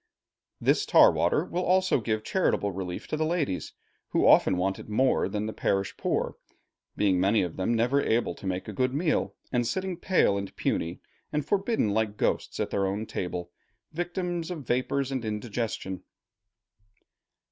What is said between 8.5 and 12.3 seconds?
a good meal, and sitting pale and puny, and forbidden like